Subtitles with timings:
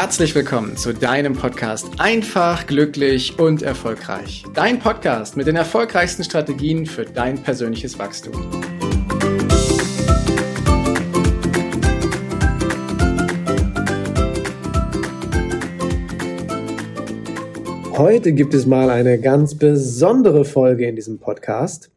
[0.00, 4.44] herzlich willkommen zu deinem Podcast Einfach, glücklich und erfolgreich.
[4.54, 8.32] Dein Podcast mit den erfolgreichsten Strategien für dein persönliches Wachstum.
[17.92, 21.90] Heute gibt es mal eine ganz besondere Folge in diesem Podcast,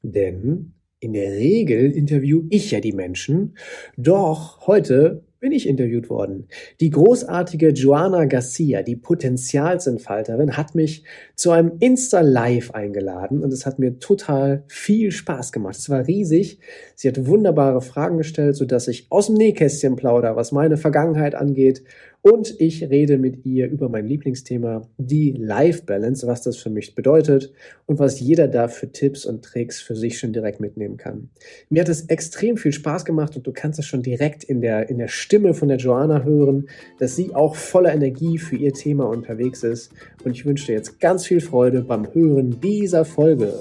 [0.00, 3.58] denn in der Regel interview ich ja die Menschen,
[3.98, 6.46] doch heute bin ich interviewt worden.
[6.80, 11.02] Die großartige Joana Garcia, die Potenzialsentfalterin, hat mich
[11.42, 15.74] zu einem Insta-Live eingeladen und es hat mir total viel Spaß gemacht.
[15.76, 16.60] Es war riesig.
[16.94, 21.82] Sie hat wunderbare Fragen gestellt, sodass ich aus dem Nähkästchen plauder, was meine Vergangenheit angeht
[22.24, 26.94] und ich rede mit ihr über mein Lieblingsthema, die Life Balance, was das für mich
[26.94, 27.52] bedeutet
[27.86, 31.30] und was jeder da für Tipps und Tricks für sich schon direkt mitnehmen kann.
[31.68, 34.88] Mir hat es extrem viel Spaß gemacht und du kannst es schon direkt in der,
[34.88, 36.68] in der Stimme von der Joanna hören,
[37.00, 39.90] dass sie auch voller Energie für ihr Thema unterwegs ist.
[40.22, 43.54] Und ich wünsche dir jetzt ganz viel Freude beim Hören dieser Folge.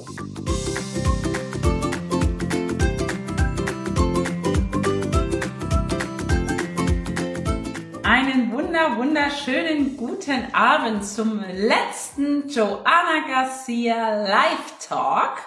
[8.81, 15.37] wunder, wunderschönen guten Abend zum letzten Joanna Garcia Live Talk.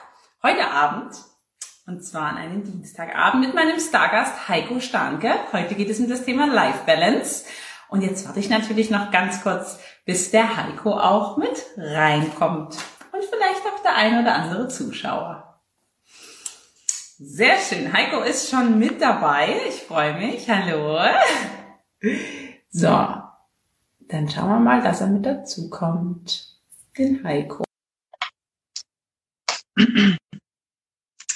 [0.42, 1.14] Heute Abend.
[1.86, 5.32] Und zwar an einem Dienstagabend mit meinem Stargast Heiko Starnke.
[5.52, 7.44] Heute geht es um das Thema Life Balance.
[7.88, 12.76] Und jetzt warte ich natürlich noch ganz kurz, bis der Heiko auch mit reinkommt.
[13.12, 15.62] Und vielleicht auch der ein oder andere Zuschauer.
[17.16, 17.92] Sehr schön.
[17.92, 19.60] Heiko ist schon mit dabei.
[19.68, 20.48] Ich freue mich.
[20.50, 20.98] Hallo.
[22.70, 26.60] So, dann schauen wir mal, dass er mit dazu kommt.
[26.98, 27.64] Den Heiko.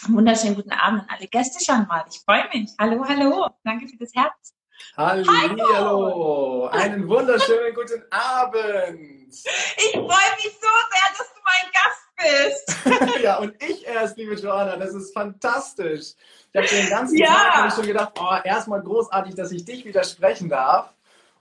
[0.09, 2.05] Wunderschönen guten Abend an alle Gäste schon mal.
[2.11, 2.71] Ich freue mich.
[2.79, 3.49] Hallo, hallo.
[3.65, 4.58] Danke für das Herz.
[4.97, 6.67] Hallo.
[6.67, 9.33] Einen wunderschönen guten Abend.
[9.33, 13.23] Ich freue mich so sehr, dass du mein Gast bist.
[13.23, 14.77] ja, und ich erst, liebe Joanna.
[14.77, 16.15] Das ist fantastisch.
[16.53, 17.27] Ich habe den ganzen ja.
[17.27, 20.95] Tag schon gedacht, oh, erstmal großartig, dass ich dich widersprechen darf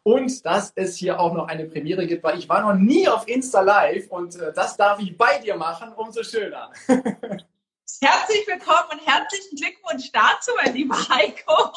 [0.04, 3.28] und dass es hier auch noch eine Premiere gibt, weil ich war noch nie auf
[3.28, 6.72] Insta Live und äh, das darf ich bei dir machen, umso schöner.
[8.02, 11.72] Herzlich willkommen und herzlichen Glückwunsch dazu, mein lieber Heiko.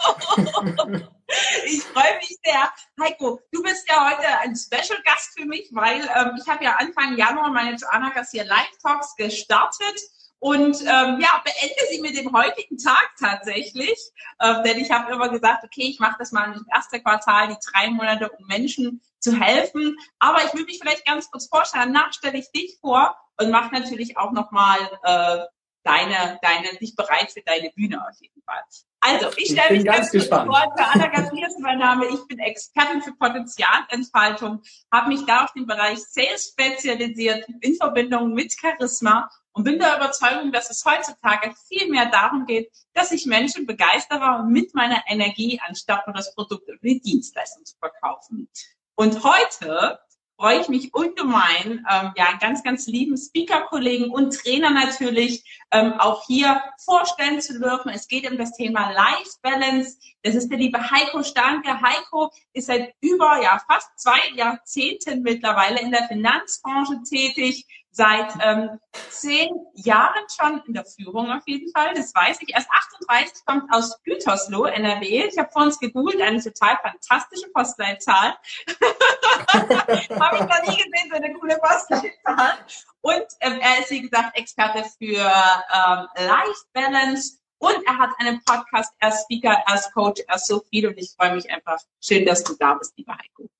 [1.65, 2.71] ich freue mich sehr.
[3.01, 6.77] Heiko, du bist ja heute ein Special Gast für mich, weil ähm, ich habe ja
[6.77, 10.01] Anfang Januar meine Joanna Garcia Live Talks gestartet
[10.41, 13.99] und ähm, ja, beende sie mit dem heutigen Tag tatsächlich.
[14.43, 17.71] Ähm, denn ich habe immer gesagt, okay, ich mache das mal im ersten Quartal, die
[17.73, 19.97] drei Monate, um Menschen zu helfen.
[20.19, 21.95] Aber ich will mich vielleicht ganz kurz vorstellen.
[21.95, 25.45] Danach stelle ich dich vor und mache natürlich auch nochmal äh,
[25.83, 28.63] deine, deine, dich bereit für deine Bühne auf jeden Fall.
[29.01, 30.47] Also, ich stelle mich ganz, gespannt.
[30.47, 30.75] vor.
[30.77, 31.07] Anna
[31.47, 32.07] ist mein Name.
[32.07, 38.35] Ich bin Expertin für Potenzialentfaltung, habe mich da auf den Bereich Sales spezialisiert in Verbindung
[38.35, 43.27] mit Charisma und bin der Überzeugung, dass es heutzutage viel mehr darum geht, dass ich
[43.27, 48.49] Menschen begeistere mit meiner Energie, anstatt nur das Produkt oder die Dienstleistung zu verkaufen.
[48.97, 49.99] Und heute
[50.41, 56.27] freue ich mich ungemein, ähm, ja, ganz, ganz lieben Speaker-Kollegen und Trainer natürlich ähm, auch
[56.27, 57.91] hier vorstellen zu dürfen.
[57.91, 59.99] Es geht um das Thema Life Balance.
[60.23, 61.83] Das ist der liebe Heiko Stanke.
[61.83, 68.79] Heiko ist seit über, ja, fast zwei Jahrzehnten mittlerweile in der Finanzbranche tätig, seit ähm,
[69.11, 71.93] zehn Jahren schon in der Führung auf jeden Fall.
[71.95, 72.55] Das weiß ich.
[72.55, 75.27] Erst 38 kommt aus Gütersloh, NRW.
[75.27, 78.37] Ich habe vor uns gegoogelt, eine total fantastische Postleitzahl.
[79.53, 82.59] habe ich noch nie gesehen, so eine coole Postleitzahl.
[83.01, 87.39] Und ähm, er ist, wie gesagt, Experte für ähm, Life Balance.
[87.59, 90.87] Und er hat einen Podcast, ist Speaker, er ist Coach, ist so viel.
[90.87, 91.79] Und ich freue mich einfach.
[92.01, 93.51] Schön, dass du da bist, lieber Heiko.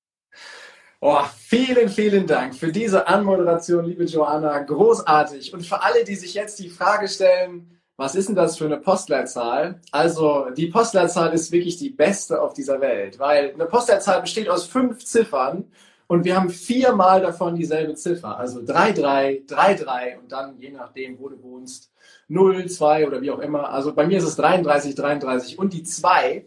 [1.03, 4.59] Oh, vielen, vielen Dank für diese Anmoderation, liebe Joanna.
[4.59, 5.51] Großartig.
[5.51, 8.77] Und für alle, die sich jetzt die Frage stellen, was ist denn das für eine
[8.77, 9.81] Postleitzahl?
[9.91, 14.67] Also, die Postleitzahl ist wirklich die beste auf dieser Welt, weil eine Postleitzahl besteht aus
[14.67, 15.71] fünf Ziffern
[16.05, 18.37] und wir haben viermal davon dieselbe Ziffer.
[18.37, 21.91] Also 33, 33 und dann, je nachdem, wo du wohnst,
[22.27, 23.69] 0, 2 oder wie auch immer.
[23.71, 26.45] Also bei mir ist es 33, 33 und die 2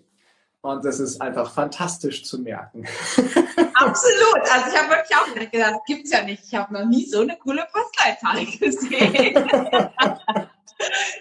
[0.65, 2.85] und das ist einfach fantastisch zu merken.
[3.75, 4.41] Absolut.
[4.51, 6.43] Also ich habe wirklich auch gedacht, das gibt es ja nicht.
[6.47, 9.35] Ich habe noch nie so eine coole Postleitzahl gesehen.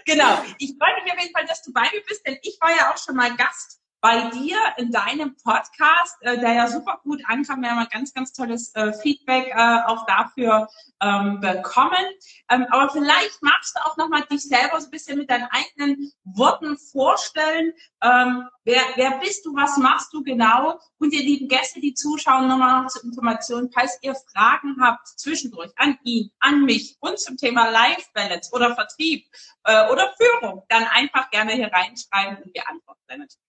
[0.06, 0.38] genau.
[0.58, 2.90] Ich freue mich auf jeden Fall, dass du bei mir bist, denn ich war ja
[2.90, 7.62] auch schon mal Gast bei dir in deinem Podcast, äh, der ja super gut ankam.
[7.62, 10.68] Wir haben ein ganz, ganz tolles äh, Feedback äh, auch dafür
[11.00, 12.04] ähm, bekommen.
[12.50, 16.12] Ähm, aber vielleicht magst du auch nochmal dich selber so ein bisschen mit deinen eigenen
[16.22, 17.72] Worten vorstellen.
[18.02, 20.78] Ähm, wer, wer bist du, was machst du genau?
[20.98, 25.72] Und ihr lieben Gäste, die zuschauen, nochmal noch zur Information, falls ihr Fragen habt zwischendurch
[25.76, 29.24] an ihn, an mich und zum Thema Life Balance oder Vertrieb
[29.64, 33.43] äh, oder Führung, dann einfach gerne hier reinschreiben und wir antworten natürlich.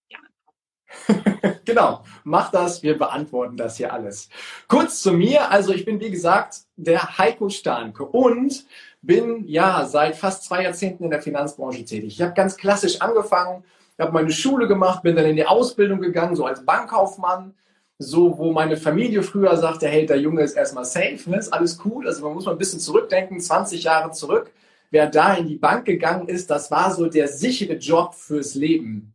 [1.66, 4.30] genau, mach das, wir beantworten das hier alles.
[4.68, 8.66] Kurz zu mir, also ich bin wie gesagt der Heiko Starnke und
[9.02, 12.16] bin ja seit fast zwei Jahrzehnten in der Finanzbranche tätig.
[12.16, 13.64] Ich habe ganz klassisch angefangen,
[14.00, 17.54] habe meine Schule gemacht, bin dann in die Ausbildung gegangen, so als Bankkaufmann,
[17.98, 21.38] so wo meine Familie früher sagte, hey, der Junge ist erstmal safe, ne?
[21.38, 22.08] ist alles cool.
[22.08, 24.52] Also man muss mal ein bisschen zurückdenken, 20 Jahre zurück.
[24.92, 29.15] Wer da in die Bank gegangen ist, das war so der sichere Job fürs Leben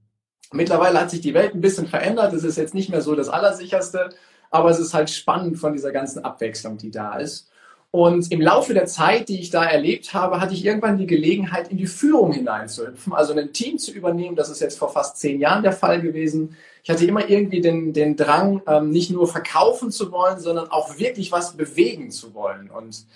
[0.53, 2.33] Mittlerweile hat sich die Welt ein bisschen verändert.
[2.33, 4.11] Es ist jetzt nicht mehr so das Allersicherste,
[4.51, 7.51] aber es ist halt spannend von dieser ganzen Abwechslung, die da ist.
[7.93, 11.69] Und im Laufe der Zeit, die ich da erlebt habe, hatte ich irgendwann die Gelegenheit,
[11.69, 14.37] in die Führung hineinzuhüpfen, also ein Team zu übernehmen.
[14.37, 16.57] Das ist jetzt vor fast zehn Jahren der Fall gewesen.
[16.85, 20.99] Ich hatte immer irgendwie den, den Drang, ähm, nicht nur verkaufen zu wollen, sondern auch
[20.99, 22.71] wirklich was bewegen zu wollen.
[22.71, 23.07] Und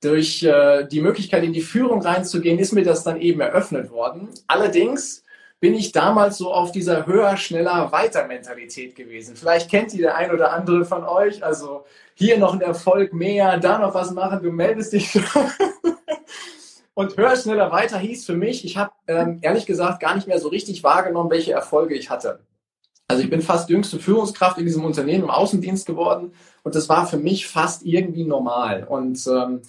[0.00, 4.28] durch äh, die Möglichkeit, in die Führung reinzugehen, ist mir das dann eben eröffnet worden.
[4.46, 5.24] Allerdings
[5.62, 9.36] bin ich damals so auf dieser höher, schneller, weiter Mentalität gewesen.
[9.36, 11.44] Vielleicht kennt die der ein oder andere von euch.
[11.44, 15.16] Also hier noch ein Erfolg mehr, da noch was machen, du meldest dich.
[16.94, 20.40] Und höher, schneller, weiter hieß für mich, ich habe ähm, ehrlich gesagt gar nicht mehr
[20.40, 22.40] so richtig wahrgenommen, welche Erfolge ich hatte.
[23.06, 26.32] Also ich bin fast jüngste Führungskraft in diesem Unternehmen im Außendienst geworden
[26.64, 28.82] und das war für mich fast irgendwie normal.
[28.82, 29.62] Und ähm,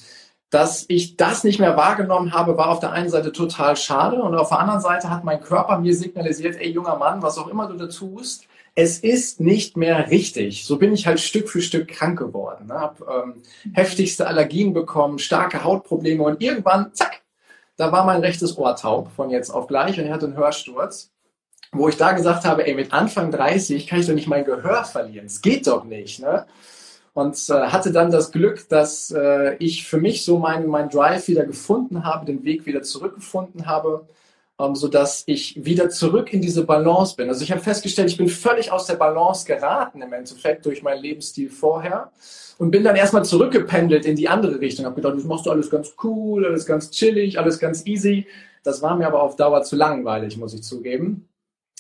[0.54, 4.36] dass ich das nicht mehr wahrgenommen habe, war auf der einen Seite total schade und
[4.36, 7.68] auf der anderen Seite hat mein Körper mir signalisiert, ey junger Mann, was auch immer
[7.68, 8.46] du da tust,
[8.76, 10.66] es ist nicht mehr richtig.
[10.66, 12.68] So bin ich halt Stück für Stück krank geworden.
[12.68, 12.76] Ne?
[12.76, 13.42] Hab ähm,
[13.74, 17.22] heftigste Allergien bekommen, starke Hautprobleme und irgendwann, zack,
[17.76, 21.10] da war mein rechtes Ohr taub von jetzt auf gleich und ich hatte einen Hörsturz,
[21.72, 24.84] wo ich da gesagt habe, ey, mit Anfang 30 kann ich doch nicht mein Gehör
[24.84, 25.26] verlieren.
[25.26, 26.20] Es geht doch nicht.
[26.20, 26.46] Ne?
[27.14, 31.28] Und äh, hatte dann das Glück, dass äh, ich für mich so meinen mein Drive
[31.28, 34.08] wieder gefunden habe, den Weg wieder zurückgefunden habe,
[34.60, 37.30] ähm, so dass ich wieder zurück in diese Balance bin.
[37.30, 41.02] Also ich habe festgestellt, ich bin völlig aus der Balance geraten im Endeffekt durch meinen
[41.02, 42.12] Lebensstil vorher
[42.58, 44.86] und bin dann erstmal zurückgependelt in die andere Richtung.
[44.86, 48.26] Habe gedacht, das machst du alles ganz cool, alles ganz chillig, alles ganz easy.
[48.64, 51.30] Das war mir aber auf Dauer zu langweilig, muss ich zugeben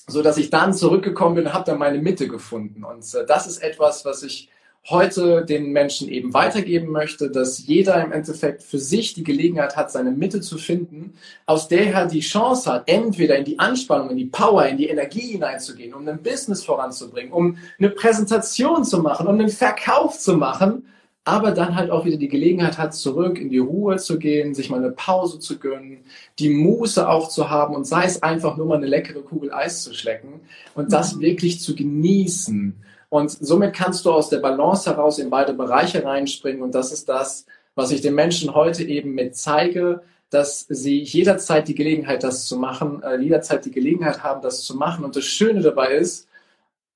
[0.05, 2.83] so dass ich dann zurückgekommen bin und habe dann meine Mitte gefunden.
[2.83, 4.49] Und äh, das ist etwas, was ich
[4.89, 9.91] heute den Menschen eben weitergeben möchte, dass jeder im Endeffekt für sich die Gelegenheit hat,
[9.91, 11.13] seine Mitte zu finden,
[11.45, 14.89] aus der er die Chance hat, entweder in die Anspannung, in die Power, in die
[14.89, 20.35] Energie hineinzugehen, um ein Business voranzubringen, um eine Präsentation zu machen, um einen Verkauf zu
[20.35, 20.85] machen,
[21.25, 24.69] aber dann halt auch wieder die Gelegenheit hat, zurück in die Ruhe zu gehen, sich
[24.69, 25.99] mal eine Pause zu gönnen,
[26.39, 29.83] die Muße auch zu haben und sei es einfach nur mal eine leckere Kugel Eis
[29.83, 30.41] zu schlecken
[30.75, 31.21] und das mhm.
[31.21, 32.75] wirklich zu genießen.
[33.13, 36.63] Und somit kannst du aus der Balance heraus in beide Bereiche reinspringen.
[36.63, 37.45] Und das ist das,
[37.75, 40.01] was ich den Menschen heute eben mit zeige,
[40.31, 44.75] dass sie jederzeit die Gelegenheit, das zu machen, äh, jederzeit die Gelegenheit haben, das zu
[44.75, 45.05] machen.
[45.05, 46.27] Und das Schöne dabei ist,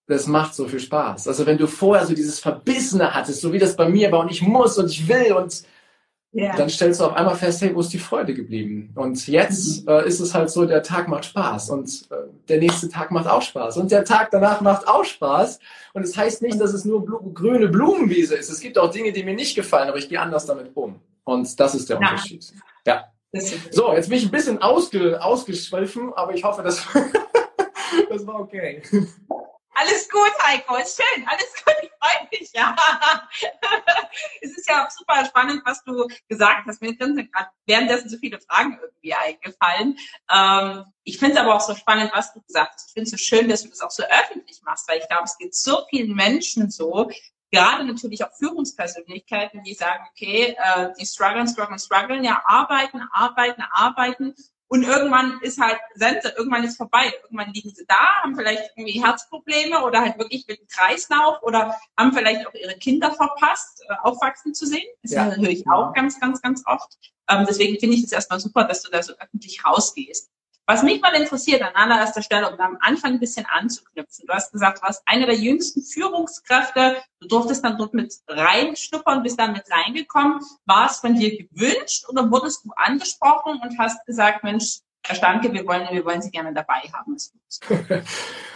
[0.07, 1.27] das macht so viel Spaß.
[1.27, 4.31] Also wenn du vorher so dieses Verbissene hattest, so wie das bei mir war und
[4.31, 5.65] ich muss und ich will und
[6.33, 6.55] Yeah.
[6.57, 8.91] Dann stellst du auf einmal fest, hey, wo ist die Freude geblieben?
[8.95, 9.89] Und jetzt mhm.
[9.89, 12.15] äh, ist es halt so, der Tag macht Spaß und äh,
[12.49, 15.59] der nächste Tag macht auch Spaß und der Tag danach macht auch Spaß.
[15.93, 18.49] Und es das heißt nicht, dass es nur blu grüne Blumenwiese ist.
[18.49, 20.99] Es gibt auch Dinge, die mir nicht gefallen, aber ich gehe anders damit um.
[21.23, 22.09] Und das ist der ja.
[22.09, 22.53] Unterschied.
[22.85, 23.11] Ja.
[23.71, 26.85] So, jetzt bin ich ein bisschen ausge ausgeschwiffen, aber ich hoffe, das,
[28.09, 28.81] das war okay.
[29.79, 32.75] Alles gut, Heiko, ist schön, alles gut, ich freue mich, ja.
[34.41, 36.81] es ist ja super spannend, was du gesagt hast.
[36.81, 39.97] Mir sind gerade währenddessen so viele Fragen irgendwie eingefallen.
[40.31, 42.89] Ähm, ich finde es aber auch so spannend, was du gesagt hast.
[42.89, 45.23] Ich finde es so schön, dass du das auch so öffentlich machst, weil ich glaube,
[45.25, 47.09] es geht so vielen Menschen so,
[47.51, 53.63] gerade natürlich auch Führungspersönlichkeiten, die sagen, okay, äh, die strugglen, strugglen, strugglen, ja, arbeiten, arbeiten,
[53.71, 54.35] arbeiten
[54.69, 57.13] und irgendwann ist halt Sense, irgendwann ist vorbei.
[57.23, 61.75] Irgendwann liegen sie da, haben vielleicht irgendwie Herzprobleme oder halt wirklich mit dem Kreislauf oder
[61.97, 64.87] haben vielleicht auch ihre Kinder verpasst, äh, aufwachsen zu sehen.
[65.03, 65.25] Das ja.
[65.25, 66.97] höre ich auch ganz, ganz, ganz oft.
[67.29, 70.29] Ähm, deswegen finde ich es erstmal super, dass du da so öffentlich rausgehst.
[70.69, 74.25] Was mich mal interessiert an allererster Stelle, um am Anfang ein bisschen anzuknüpfen.
[74.27, 76.97] Du hast gesagt, du warst eine der jüngsten Führungskräfte.
[77.21, 80.41] Du durftest dann dort mit reinschnuppern, bist dann mit reingekommen.
[80.65, 85.53] War es von dir gewünscht oder wurdest du angesprochen und hast gesagt, Mensch, Herr Stanke,
[85.53, 87.17] wir wollen, wir wollen Sie gerne dabei haben.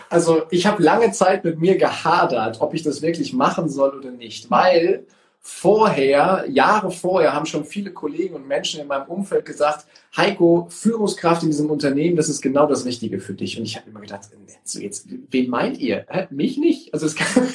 [0.10, 4.12] Also ich habe lange Zeit mit mir gehadert, ob ich das wirklich machen soll oder
[4.12, 5.08] nicht, weil
[5.42, 11.42] vorher, Jahre vorher, haben schon viele Kollegen und Menschen in meinem Umfeld gesagt, Heiko, Führungskraft
[11.44, 13.58] in diesem Unternehmen, das ist genau das Richtige für dich.
[13.58, 14.30] Und ich habe immer gedacht,
[14.64, 16.06] so jetzt, wen meint ihr?
[16.10, 16.28] Hä?
[16.30, 16.94] Mich nicht?
[16.94, 17.48] Also es kann,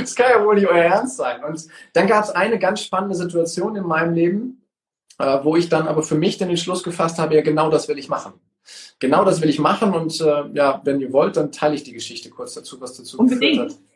[0.00, 1.44] das kann ja wohl nicht euer Ernst sein.
[1.44, 4.66] Und dann gab es eine ganz spannende Situation in meinem Leben,
[5.18, 7.98] äh, wo ich dann aber für mich den Entschluss gefasst habe, ja genau das will
[7.98, 8.32] ich machen.
[8.98, 11.92] Genau das will ich machen und äh, ja, wenn ihr wollt, dann teile ich die
[11.92, 13.40] Geschichte kurz dazu, was dazu Unbedingt.
[13.42, 13.87] geführt hat.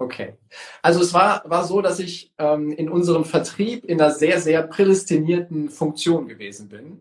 [0.00, 0.32] Okay.
[0.80, 4.62] Also es war, war so, dass ich ähm, in unserem Vertrieb in einer sehr, sehr
[4.62, 7.00] prädestinierten Funktion gewesen bin.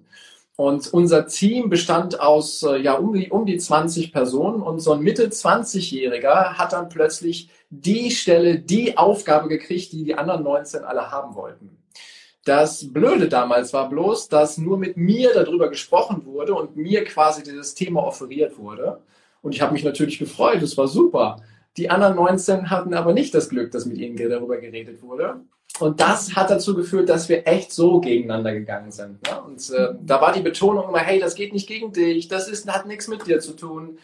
[0.58, 4.92] Und unser Team bestand aus äh, ja um die, um die 20 Personen und so
[4.92, 10.84] ein Mitte 20-Jähriger hat dann plötzlich die Stelle, die Aufgabe gekriegt, die die anderen 19
[10.84, 11.78] alle haben wollten.
[12.44, 17.44] Das Blöde damals war bloß, dass nur mit mir darüber gesprochen wurde und mir quasi
[17.44, 19.00] dieses Thema offeriert wurde.
[19.42, 21.38] Und ich habe mich natürlich gefreut, es war super.
[21.80, 25.40] Die anderen 19 hatten aber nicht das Glück, dass mit ihnen darüber geredet wurde.
[25.80, 29.26] Und das hat dazu geführt, dass wir echt so gegeneinander gegangen sind.
[29.26, 29.42] Ne?
[29.42, 32.70] Und äh, da war die Betonung immer, hey, das geht nicht gegen dich, das ist,
[32.70, 33.98] hat nichts mit dir zu tun.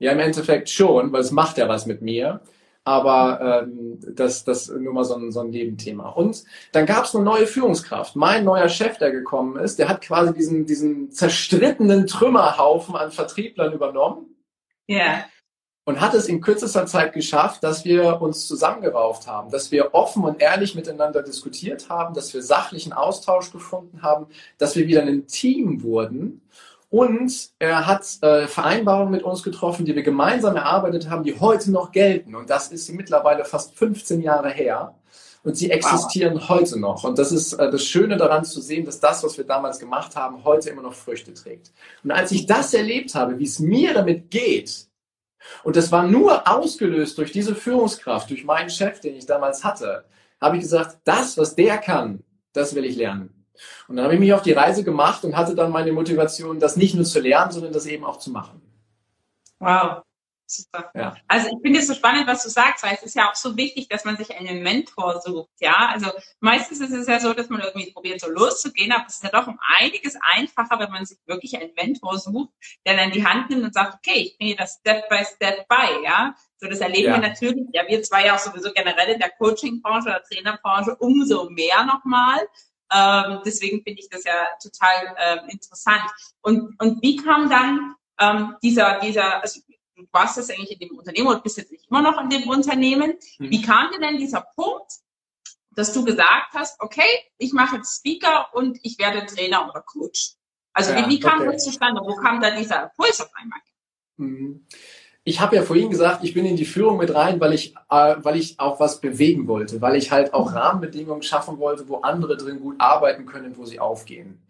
[0.00, 2.40] Ja, im Endeffekt schon, weil es macht ja was mit mir.
[2.82, 6.08] Aber ähm, das, das nur mal so ein, so ein Nebenthema.
[6.08, 8.16] Und dann gab es eine neue Führungskraft.
[8.16, 13.72] Mein neuer Chef, der gekommen ist, der hat quasi diesen, diesen zerstrittenen Trümmerhaufen an Vertrieblern
[13.72, 14.34] übernommen.
[14.88, 14.96] Ja.
[14.96, 15.24] Yeah
[15.84, 20.24] und hat es in kürzester Zeit geschafft, dass wir uns zusammengerauft haben, dass wir offen
[20.24, 24.26] und ehrlich miteinander diskutiert haben, dass wir sachlichen Austausch gefunden haben,
[24.58, 26.42] dass wir wieder ein Team wurden.
[26.90, 31.70] Und er hat äh, Vereinbarungen mit uns getroffen, die wir gemeinsam erarbeitet haben, die heute
[31.70, 32.34] noch gelten.
[32.34, 34.94] Und das ist mittlerweile fast 15 Jahre her.
[35.42, 36.48] Und sie existieren wow.
[36.50, 37.04] heute noch.
[37.04, 40.16] Und das ist äh, das Schöne daran zu sehen, dass das, was wir damals gemacht
[40.16, 41.72] haben, heute immer noch Früchte trägt.
[42.02, 44.89] Und als ich das erlebt habe, wie es mir damit geht,
[45.62, 50.04] und das war nur ausgelöst durch diese Führungskraft, durch meinen Chef, den ich damals hatte,
[50.40, 53.46] habe ich gesagt, das, was der kann, das will ich lernen.
[53.88, 56.76] Und dann habe ich mich auf die Reise gemacht und hatte dann meine Motivation, das
[56.76, 58.62] nicht nur zu lernen, sondern das eben auch zu machen.
[59.58, 60.02] Wow.
[60.52, 60.90] Super.
[60.96, 61.16] Ja.
[61.28, 63.56] Also ich finde es so spannend, was du sagst, weil es ist ja auch so
[63.56, 65.52] wichtig, dass man sich einen Mentor sucht.
[65.60, 69.14] Ja, also meistens ist es ja so, dass man irgendwie probiert, so loszugehen, aber es
[69.14, 72.50] ist ja doch um einiges einfacher, wenn man sich wirklich einen Mentor sucht,
[72.84, 75.88] der dann die Hand nimmt und sagt, okay, ich bringe das Step by Step bei.
[76.02, 77.20] Ja, so das erleben ja.
[77.20, 77.68] wir natürlich.
[77.72, 82.40] Ja, wir zwei ja auch sowieso generell in der Coaching-Branche oder Trainerbranche umso mehr nochmal.
[82.92, 86.10] Ähm, deswegen finde ich das ja total ähm, interessant.
[86.42, 89.60] Und, und wie kam dann ähm, dieser, dieser, also
[90.00, 92.48] du warst jetzt eigentlich in dem Unternehmen und bist jetzt nicht immer noch in dem
[92.48, 93.14] Unternehmen.
[93.38, 93.50] Mhm.
[93.50, 94.92] Wie kam dir denn dieser Punkt,
[95.72, 100.34] dass du gesagt hast, okay, ich mache jetzt Speaker und ich werde Trainer oder Coach?
[100.72, 101.52] Also ja, wie, wie, kam okay.
[101.52, 102.00] das zustande?
[102.02, 103.60] Wo kam da dieser Impuls auf einmal?
[104.16, 104.66] Mhm
[105.24, 108.14] ich habe ja vorhin gesagt, ich bin in die Führung mit rein, weil ich, äh,
[108.22, 112.36] weil ich auch was bewegen wollte, weil ich halt auch Rahmenbedingungen schaffen wollte, wo andere
[112.36, 114.40] drin gut arbeiten können, wo sie aufgehen.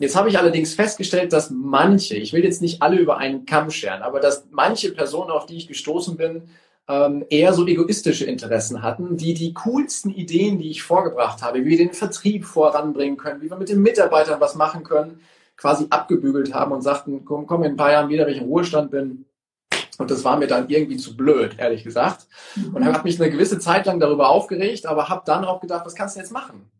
[0.00, 3.70] Jetzt habe ich allerdings festgestellt, dass manche, ich will jetzt nicht alle über einen Kamm
[3.70, 6.42] scheren, aber dass manche Personen, auf die ich gestoßen bin,
[6.88, 11.70] ähm, eher so egoistische Interessen hatten, die die coolsten Ideen, die ich vorgebracht habe, wie
[11.70, 15.20] wir den Vertrieb voranbringen können, wie wir mit den Mitarbeitern was machen können,
[15.56, 18.48] quasi abgebügelt haben und sagten, komm, komm in ein paar Jahren wieder, wenn ich im
[18.48, 19.26] Ruhestand bin,
[19.98, 22.26] und das war mir dann irgendwie zu blöd, ehrlich gesagt.
[22.72, 25.94] Und habe mich eine gewisse Zeit lang darüber aufgeregt, aber habe dann auch gedacht, was
[25.94, 26.70] kannst du jetzt machen?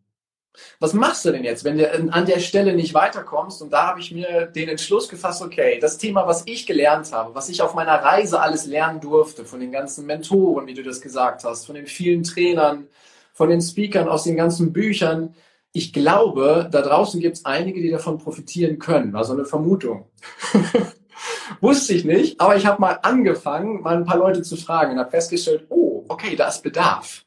[0.81, 3.61] Was machst du denn jetzt, wenn du an der Stelle nicht weiterkommst?
[3.61, 7.35] Und da habe ich mir den Entschluss gefasst, okay, das Thema, was ich gelernt habe,
[7.35, 11.01] was ich auf meiner Reise alles lernen durfte, von den ganzen Mentoren, wie du das
[11.01, 12.87] gesagt hast, von den vielen Trainern,
[13.33, 15.35] von den Speakern aus den ganzen Büchern,
[15.73, 19.15] ich glaube, da draußen gibt es einige, die davon profitieren können.
[19.15, 20.07] Also eine Vermutung.
[21.61, 24.99] Wusste ich nicht, aber ich habe mal angefangen, mal ein paar Leute zu fragen und
[24.99, 27.25] habe festgestellt, oh, okay, da ist Bedarf.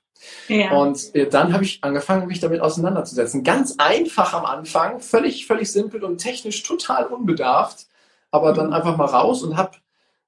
[0.48, 0.72] Ja.
[0.72, 3.44] Und äh, dann habe ich angefangen, mich damit auseinanderzusetzen.
[3.44, 7.88] Ganz einfach am Anfang, völlig, völlig simpel und technisch total unbedarft,
[8.30, 8.74] aber dann mhm.
[8.74, 9.78] einfach mal raus und habe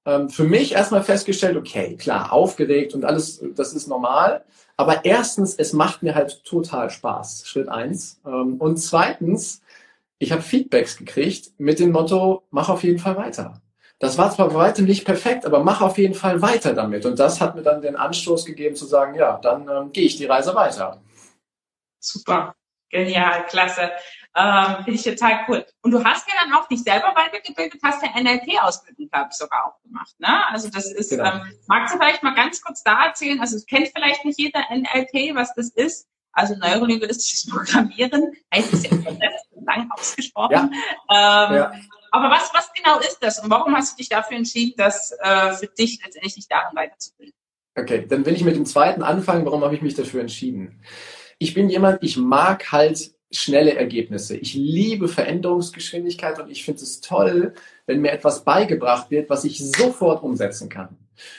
[0.06, 4.44] ähm, für mich erstmal festgestellt, okay, klar, aufgeregt und alles, das ist normal.
[4.76, 8.20] Aber erstens, es macht mir halt total Spaß, Schritt eins.
[8.26, 9.62] Ähm, und zweitens,
[10.24, 13.62] ich habe Feedbacks gekriegt mit dem Motto, mach auf jeden Fall weiter.
[14.00, 17.06] Das war zwar bei weitem nicht perfekt, aber mach auf jeden Fall weiter damit.
[17.06, 20.18] Und das hat mir dann den Anstoß gegeben zu sagen, ja, dann ähm, gehe ich
[20.18, 21.02] die Reise weiter.
[22.00, 22.56] Super,
[22.90, 23.92] genial, klasse.
[24.36, 25.66] Ähm, Finde ich total cool.
[25.82, 29.68] Und du hast ja dann auch dich selber weitergebildet, hast ja NLP-Ausbildung, glaube ich, sogar
[29.68, 30.16] auch gemacht.
[30.20, 30.48] Ne?
[30.48, 31.32] Also das ist, genau.
[31.32, 33.40] ähm, magst du vielleicht mal ganz kurz da erzählen?
[33.42, 36.08] Also es kennt vielleicht nicht jeder NLP, was das ist.
[36.34, 38.90] Also neurolinguistisches Programmieren heißt es ja
[39.66, 40.72] lang ausgesprochen.
[41.10, 41.48] Ja.
[41.50, 41.74] Ähm, ja.
[42.12, 45.54] Aber was, was genau ist das und warum hast du dich dafür entschieden, das äh,
[45.54, 47.34] für dich letztendlich nicht darin weiterzubilden?
[47.76, 49.46] Okay, dann will ich mit dem zweiten anfangen.
[49.46, 50.82] Warum habe ich mich dafür entschieden?
[51.40, 54.38] Ich bin jemand, ich mag halt schnelle Ergebnisse.
[54.38, 57.56] Ich liebe Veränderungsgeschwindigkeit und ich finde es toll,
[57.88, 60.98] wenn mir etwas beigebracht wird, was ich sofort umsetzen kann.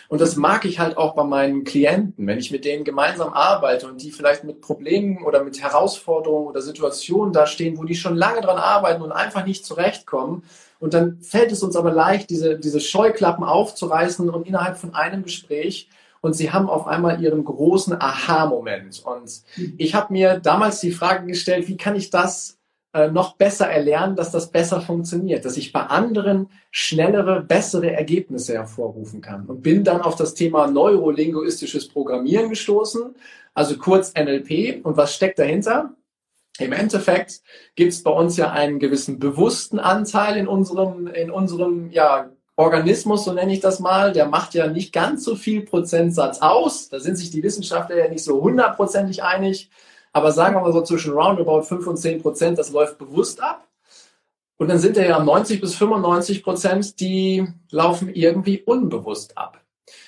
[0.09, 3.87] Und das mag ich halt auch bei meinen Klienten, wenn ich mit denen gemeinsam arbeite
[3.87, 8.17] und die vielleicht mit Problemen oder mit Herausforderungen oder Situationen da stehen, wo die schon
[8.17, 10.45] lange dran arbeiten und einfach nicht zurechtkommen.
[10.81, 15.23] Und dann fällt es uns aber leicht, diese, diese Scheuklappen aufzureißen und innerhalb von einem
[15.23, 15.89] Gespräch
[16.25, 19.03] und sie haben auf einmal ihren großen Aha-Moment.
[19.05, 19.43] Und
[19.77, 22.57] ich habe mir damals die Frage gestellt, wie kann ich das
[22.95, 28.55] äh, noch besser erlernen, dass das besser funktioniert, dass ich bei anderen schnellere, bessere Ergebnisse
[28.55, 29.47] hervorrufen kann.
[29.47, 33.17] Und bin dann auf das Thema neurolinguistisches Programmieren gestoßen,
[33.53, 34.85] also kurz NLP.
[34.85, 35.95] Und was steckt dahinter?
[36.59, 37.43] Im Endeffekt
[37.75, 43.25] gibt es bei uns ja einen gewissen bewussten Anteil in unserem, in unserem ja, Organismus,
[43.25, 46.89] so nenne ich das mal, der macht ja nicht ganz so viel Prozentsatz aus.
[46.91, 49.69] Da sind sich die Wissenschaftler ja nicht so hundertprozentig einig.
[50.15, 53.67] Aber sagen wir mal so zwischen roundabout 5 und 10 Prozent, das läuft bewusst ab.
[54.57, 59.61] Und dann sind ja 90 bis 95 Prozent, die laufen irgendwie unbewusst ab.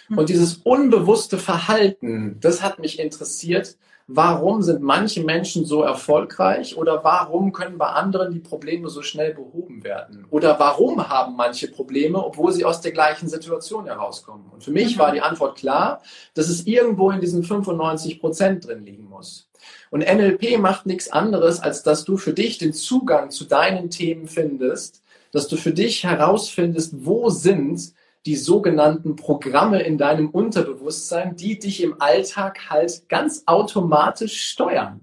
[0.08, 0.26] Und hm.
[0.26, 3.76] dieses unbewusste Verhalten, das hat mich interessiert.
[4.08, 9.34] Warum sind manche Menschen so erfolgreich oder warum können bei anderen die Probleme so schnell
[9.34, 10.26] behoben werden?
[10.30, 14.46] Oder warum haben manche Probleme, obwohl sie aus der gleichen Situation herauskommen?
[14.52, 15.00] Und für mich mhm.
[15.00, 16.02] war die Antwort klar,
[16.34, 19.48] dass es irgendwo in diesen 95 Prozent drin liegen muss.
[19.90, 24.28] Und NLP macht nichts anderes, als dass du für dich den Zugang zu deinen Themen
[24.28, 27.92] findest, dass du für dich herausfindest, wo sind
[28.26, 35.00] die sogenannten Programme in deinem Unterbewusstsein, die dich im Alltag halt ganz automatisch steuern.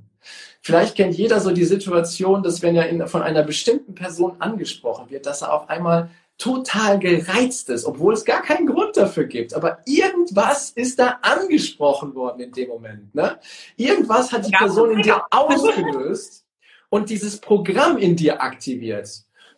[0.62, 5.10] Vielleicht kennt jeder so die Situation, dass wenn er in, von einer bestimmten Person angesprochen
[5.10, 9.54] wird, dass er auf einmal total gereizt ist, obwohl es gar keinen Grund dafür gibt.
[9.54, 13.14] Aber irgendwas ist da angesprochen worden in dem Moment.
[13.16, 13.40] Ne?
[13.78, 16.46] Irgendwas hat die Person in dir ausgelöst
[16.90, 19.10] und dieses Programm in dir aktiviert.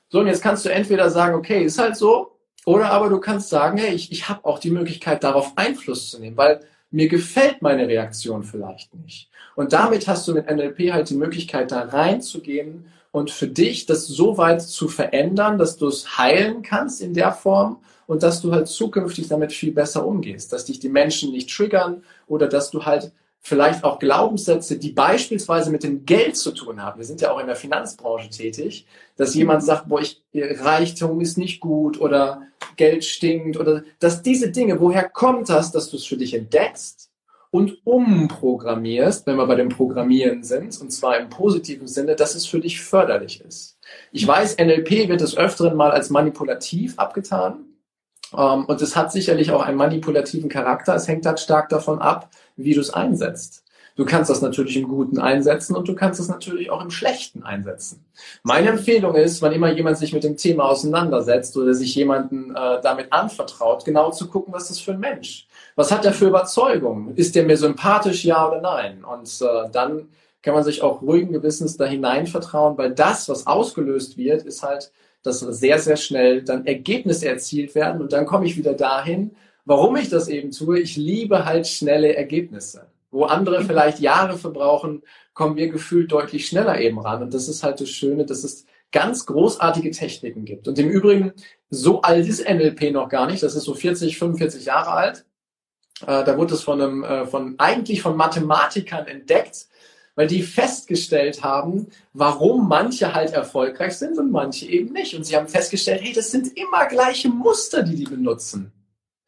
[0.10, 2.35] So, und jetzt kannst du entweder sagen, okay, ist halt so,
[2.66, 6.20] oder aber du kannst sagen, hey, ich, ich habe auch die Möglichkeit, darauf Einfluss zu
[6.20, 9.30] nehmen, weil mir gefällt meine Reaktion vielleicht nicht.
[9.56, 14.08] Und damit hast du mit NLP halt die Möglichkeit, da reinzugehen und für dich das
[14.08, 18.52] so weit zu verändern, dass du es heilen kannst in der Form und dass du
[18.52, 22.86] halt zukünftig damit viel besser umgehst, dass dich die Menschen nicht triggern oder dass du
[22.86, 26.98] halt vielleicht auch Glaubenssätze, die beispielsweise mit dem Geld zu tun haben.
[26.98, 31.38] Wir sind ja auch in der Finanzbranche tätig, dass jemand sagt, boah, ich, Reichtum ist
[31.38, 32.42] nicht gut oder
[32.76, 37.10] Geld stinkt oder dass diese Dinge, woher kommt das, dass du es für dich entdeckst
[37.52, 42.46] und umprogrammierst, wenn wir bei dem Programmieren sind, und zwar im positiven Sinne, dass es
[42.46, 43.78] für dich förderlich ist.
[44.12, 47.66] Ich weiß, NLP wird des Öfteren mal als manipulativ abgetan.
[48.36, 50.96] Ähm, und es hat sicherlich auch einen manipulativen Charakter.
[50.96, 53.65] Es hängt halt stark davon ab, wie du es einsetzt.
[53.96, 57.44] Du kannst das natürlich im Guten einsetzen und du kannst es natürlich auch im Schlechten
[57.44, 58.04] einsetzen.
[58.44, 62.82] Meine Empfehlung ist, wann immer jemand sich mit dem Thema auseinandersetzt oder sich jemanden äh,
[62.82, 65.48] damit anvertraut, genau zu gucken, was ist für ein Mensch.
[65.76, 67.16] Was hat er für Überzeugungen?
[67.16, 69.06] Ist der mir sympathisch, ja oder nein?
[69.06, 70.10] Und äh, dann
[70.42, 74.62] kann man sich auch ruhigen Gewissens da hinein vertrauen, weil das, was ausgelöst wird, ist
[74.62, 74.92] halt,
[75.24, 78.02] dass sehr, sehr schnell dann Ergebnisse erzielt werden.
[78.02, 80.80] Und dann komme ich wieder dahin, warum ich das eben tue.
[80.80, 82.88] Ich liebe halt schnelle Ergebnisse.
[83.16, 85.02] Wo andere vielleicht Jahre verbrauchen,
[85.34, 87.24] kommen wir gefühlt deutlich schneller eben ran.
[87.24, 90.68] Und das ist halt das Schöne, dass es ganz großartige Techniken gibt.
[90.68, 91.32] Und im Übrigen,
[91.70, 93.42] so alt ist NLP noch gar nicht.
[93.42, 95.26] Das ist so 40, 45 Jahre alt.
[96.02, 99.68] Äh, da wurde es von einem, äh, von, eigentlich von Mathematikern entdeckt,
[100.16, 105.16] weil die festgestellt haben, warum manche halt erfolgreich sind und manche eben nicht.
[105.16, 108.74] Und sie haben festgestellt, hey, das sind immer gleiche Muster, die die benutzen.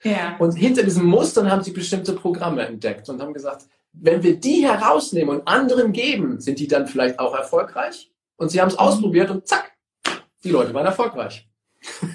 [0.03, 0.35] Ja.
[0.39, 3.65] Und hinter diesen Mustern haben sie bestimmte Programme entdeckt und haben gesagt,
[4.01, 8.11] wenn wir die herausnehmen und anderen geben, sind die dann vielleicht auch erfolgreich?
[8.37, 8.79] Und sie haben es mhm.
[8.79, 9.73] ausprobiert und zack,
[10.43, 11.47] die Leute waren erfolgreich.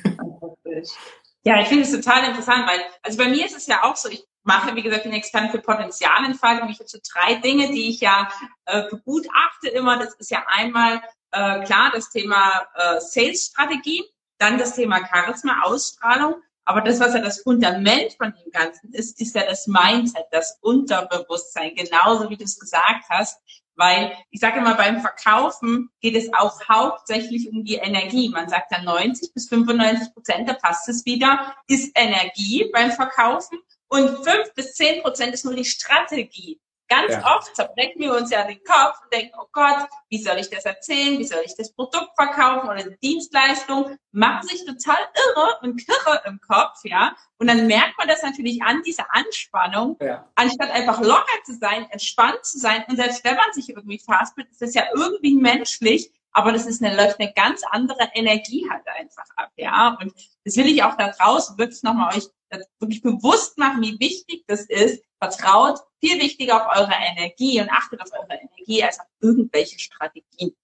[1.44, 4.08] Ja, ich finde es total interessant, weil, also bei mir ist es ja auch so,
[4.08, 6.68] ich mache, wie gesagt, den Experten für Potenzialentfaltung.
[6.68, 8.28] Ich habe so drei Dinge, die ich ja
[8.66, 9.98] äh, begutachte immer.
[9.98, 14.04] Das ist ja einmal äh, klar das Thema äh, Sales-Strategie,
[14.38, 19.20] dann das Thema Charisma, Ausstrahlung aber das, was ja das Fundament von dem Ganzen ist,
[19.20, 23.40] ist ja das Mindset, das Unterbewusstsein, genauso wie du es gesagt hast.
[23.74, 28.28] Weil ich sage immer, beim Verkaufen geht es auch hauptsächlich um die Energie.
[28.28, 33.58] Man sagt ja 90 bis 95 Prozent, da passt es wieder, ist Energie beim Verkaufen
[33.88, 36.60] und 5 bis 10 Prozent ist nur die Strategie.
[36.92, 37.36] Ganz Ja.
[37.36, 40.66] oft zerbrechen wir uns ja den Kopf und denken, oh Gott, wie soll ich das
[40.66, 41.18] erzählen?
[41.18, 43.96] Wie soll ich das Produkt verkaufen oder die Dienstleistung?
[44.10, 47.16] Machen sich total irre und kirre im Kopf, ja.
[47.38, 50.28] Und dann merkt man das natürlich an dieser Anspannung, Ja.
[50.34, 52.84] anstatt einfach locker zu sein, entspannt zu sein.
[52.88, 56.82] Und selbst wenn man sich irgendwie verhaspelt, ist das ja irgendwie menschlich, aber das ist
[56.82, 59.96] eine, läuft eine ganz andere Energie halt einfach ab, ja.
[59.98, 60.12] Und
[60.44, 64.44] das will ich auch da draußen wirklich nochmal euch das wirklich bewusst machen, wie wichtig
[64.46, 65.02] das ist.
[65.20, 70.54] Vertraut viel wichtiger auf eure Energie und achtet auf eure Energie als auf irgendwelche Strategien.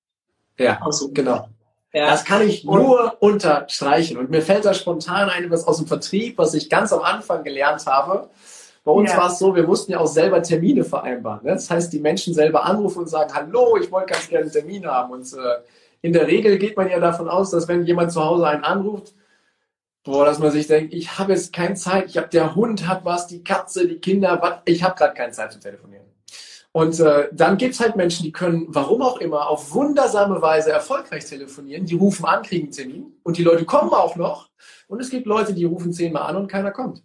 [0.59, 1.49] Ja, Also, genau.
[1.93, 2.11] Ja.
[2.11, 4.19] Das kann ich nur unterstreichen.
[4.19, 7.45] Und mir fällt da spontan ein, was aus dem Vertrieb, was ich ganz am Anfang
[7.45, 8.29] gelernt habe.
[8.85, 9.19] Bei uns Ja.
[9.19, 11.45] war es so, wir mussten ja auch selber Termine vereinbaren.
[11.45, 11.53] Ne?
[11.53, 14.87] Das heißt, die Menschen selber anrufen und sagen, hallo, ich wollte ganz gerne einen Termin
[14.87, 15.13] haben.
[15.13, 15.37] Und äh,
[16.03, 19.15] in der Regel geht man ja davon aus, dass wenn jemand zu Hause einen anruft,
[20.09, 23.05] boah, dass man sich denkt, ich habe jetzt keine Zeit, ich habe der Hund hat
[23.05, 26.07] was, die Katze, die Kinder, was, ich habe gerade keine Zeit zu telefonieren.
[26.73, 31.27] Und äh, dann gibt's halt Menschen, die können, warum auch immer, auf wundersame Weise erfolgreich
[31.27, 31.85] telefonieren.
[31.85, 34.49] Die rufen an, kriegen einen Termin und die Leute kommen auch noch.
[34.87, 37.03] Und es gibt Leute, die rufen zehnmal an und keiner kommt.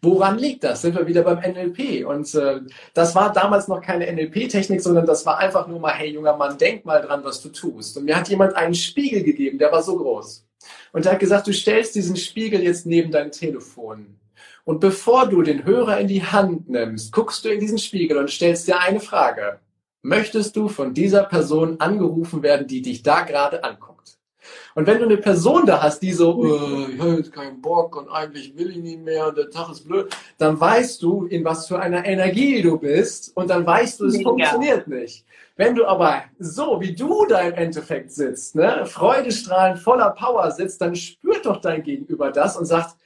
[0.00, 0.82] Woran liegt das?
[0.82, 2.06] Sind wir wieder beim NLP?
[2.06, 2.60] Und äh,
[2.94, 6.58] das war damals noch keine NLP-Technik, sondern das war einfach nur mal, hey junger Mann,
[6.58, 7.96] denk mal dran, was du tust.
[7.96, 10.46] Und mir hat jemand einen Spiegel gegeben, der war so groß.
[10.92, 14.18] Und der hat gesagt, du stellst diesen Spiegel jetzt neben dein Telefon.
[14.64, 18.30] Und bevor du den Hörer in die Hand nimmst, guckst du in diesen Spiegel und
[18.30, 19.60] stellst dir eine Frage.
[20.02, 23.91] Möchtest du von dieser Person angerufen werden, die dich da gerade anguckt?
[24.74, 27.96] Und wenn du eine Person da hast, die so, äh, ich habe jetzt keinen Bock
[27.96, 31.44] und eigentlich will ich nicht mehr und der Tag ist blöd, dann weißt du, in
[31.44, 34.30] was für einer Energie du bist und dann weißt du, es Mega.
[34.30, 35.24] funktioniert nicht.
[35.56, 40.80] Wenn du aber so, wie du da im Endeffekt sitzt, ne, freudestrahlend, voller Power sitzt,
[40.80, 42.96] dann spürt doch dein Gegenüber das und sagt,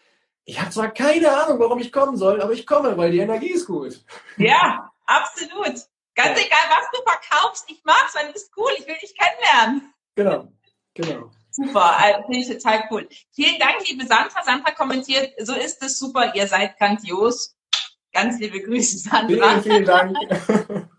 [0.45, 3.51] ich habe zwar keine Ahnung, warum ich kommen soll, aber ich komme, weil die Energie
[3.51, 4.01] ist gut.
[4.37, 5.75] Ja, absolut.
[6.15, 9.93] Ganz egal, was du verkaufst, ich mag's, weil du bist cool, ich will dich kennenlernen.
[10.15, 10.49] Genau,
[10.95, 11.31] genau.
[11.57, 13.09] Super, also finde ich total cool.
[13.33, 14.43] Vielen Dank, liebe Sandra.
[14.45, 17.57] Sandra kommentiert, so ist es super, ihr seid grandios.
[18.13, 19.61] Ganz liebe Grüße, Sandra.
[19.61, 20.17] Vielen, vielen Dank.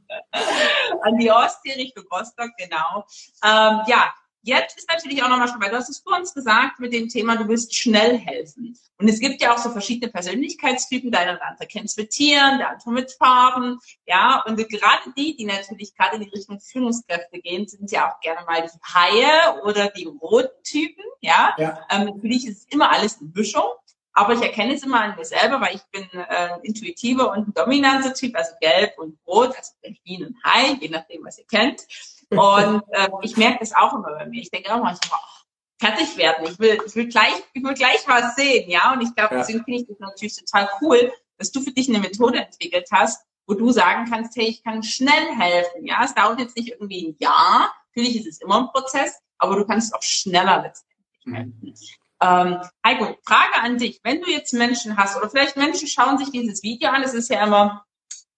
[1.01, 3.05] An die Ostsee Richtung Rostock, genau.
[3.43, 4.11] Ähm, ja,
[4.47, 7.09] jetzt ist natürlich auch nochmal schon, weil du hast es vor uns gesagt mit dem
[7.09, 8.77] Thema, du willst schnell helfen.
[8.97, 12.71] Und es gibt ja auch so verschiedene Persönlichkeitstypen, der eine andere es mit Tieren, der
[12.71, 17.67] andere mit Farben, ja, und gerade die, die natürlich gerade in die Richtung Führungskräfte gehen,
[17.67, 21.53] sind ja auch gerne mal die Haie oder die roten Typen, ja.
[21.57, 21.85] Ja.
[21.91, 23.65] Ähm, natürlich ist es immer alles eine Mischung.
[24.13, 27.53] Aber ich erkenne es immer an mir selber, weil ich bin äh, intuitiver und ein
[27.53, 31.85] dominanter Typ, also gelb und rot, also Delfin und Hai, je nachdem, was ihr kennt.
[32.29, 34.41] Und äh, ich merke das auch immer bei mir.
[34.41, 35.37] Ich denke auch manchmal, oh,
[35.79, 36.45] fertig werden.
[36.47, 38.93] Ich will, ich will gleich, ich will gleich was sehen, ja.
[38.93, 39.41] Und ich glaube, Ja.
[39.41, 43.23] deswegen finde ich das natürlich total cool, dass du für dich eine Methode entwickelt hast,
[43.47, 46.03] wo du sagen kannst, hey, ich kann schnell helfen, ja.
[46.03, 47.73] Es dauert jetzt nicht irgendwie ein Jahr.
[47.95, 51.35] Natürlich ist es immer ein Prozess, aber du kannst auch schneller letztendlich Mhm.
[51.35, 51.75] helfen.
[52.19, 53.99] Ähm, Heiko, Frage an dich.
[54.03, 57.29] Wenn du jetzt Menschen hast, oder vielleicht Menschen schauen sich dieses Video an, es ist
[57.29, 57.85] ja immer,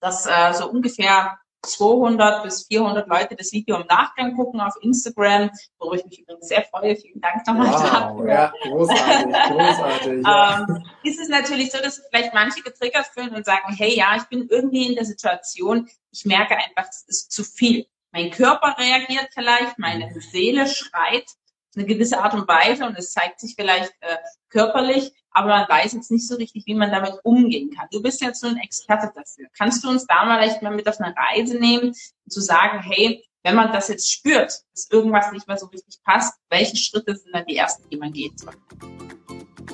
[0.02, 5.50] dass äh, so ungefähr 200 bis 400 Leute das Video im Nachgang gucken auf Instagram,
[5.78, 6.96] worüber ich mich übrigens sehr freue.
[6.96, 8.32] Vielen Dank nochmal Wow, dafür.
[8.32, 10.24] ja, großartig, großartig.
[10.26, 10.66] Ja.
[10.70, 14.24] Ähm, ist es natürlich so, dass vielleicht manche getriggert fühlen und sagen, hey, ja, ich
[14.24, 17.86] bin irgendwie in der Situation, ich merke einfach, es ist zu viel.
[18.12, 21.26] Mein Körper reagiert vielleicht, meine Seele schreit
[21.76, 24.18] eine gewisse Art und Weise und es zeigt sich vielleicht äh,
[24.50, 27.88] körperlich, aber man weiß jetzt nicht so richtig, wie man damit umgehen kann.
[27.92, 29.48] Du bist jetzt so ein Experte dafür.
[29.58, 31.94] Kannst du uns da mal vielleicht mal mit auf eine Reise nehmen,
[32.28, 36.34] zu sagen, hey, wenn man das jetzt spürt, dass irgendwas nicht mehr so richtig passt,
[36.50, 38.54] welche Schritte sind dann die ersten, die man gehen soll?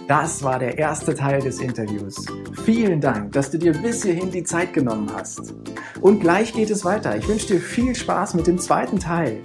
[0.08, 2.26] Das war der erste Teil des Interviews.
[2.64, 5.56] Vielen Dank, dass du dir bis hierhin die Zeit genommen hast.
[6.00, 7.18] Und gleich geht es weiter.
[7.18, 9.42] Ich wünsche dir viel Spaß mit dem zweiten Teil.